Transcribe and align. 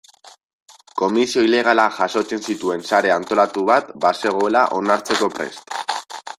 Komisio 1.01 1.43
ilegalak 1.47 1.93
jasotzen 1.99 2.41
zituen 2.53 2.87
sare 2.89 3.13
antolatu 3.19 3.67
bat 3.71 3.95
bazegoela 4.07 4.67
onartzeko 4.81 5.33
prest. 5.39 5.81